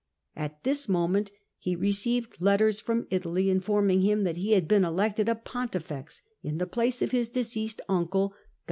[0.35, 1.29] At this moment
[1.59, 6.57] he received letters from Italy informing him that he had been elected a pontifex, in
[6.57, 8.35] the place of his deceased uncle, 0.